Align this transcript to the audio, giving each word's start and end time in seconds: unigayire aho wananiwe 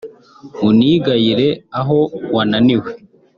unigayire 0.67 1.49
aho 1.79 1.97
wananiwe 2.35 2.89